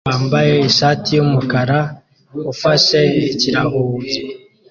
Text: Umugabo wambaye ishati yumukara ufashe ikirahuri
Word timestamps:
Umugabo 0.03 0.13
wambaye 0.15 0.53
ishati 0.69 1.09
yumukara 1.17 1.79
ufashe 2.51 2.99
ikirahuri 3.31 4.13